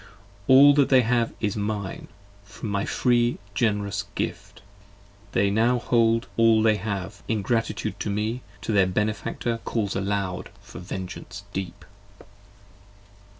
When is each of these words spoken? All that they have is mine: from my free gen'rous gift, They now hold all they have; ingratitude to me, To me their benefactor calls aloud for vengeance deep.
All 0.47 0.73
that 0.73 0.89
they 0.89 1.03
have 1.03 1.31
is 1.39 1.55
mine: 1.55 2.07
from 2.43 2.69
my 2.69 2.85
free 2.85 3.37
gen'rous 3.53 4.05
gift, 4.15 4.63
They 5.33 5.51
now 5.51 5.77
hold 5.77 6.25
all 6.37 6.63
they 6.63 6.77
have; 6.77 7.21
ingratitude 7.27 7.99
to 7.99 8.09
me, 8.09 8.41
To 8.61 8.71
me 8.71 8.75
their 8.77 8.87
benefactor 8.87 9.59
calls 9.63 9.95
aloud 9.95 10.49
for 10.59 10.79
vengeance 10.79 11.43
deep. 11.53 11.85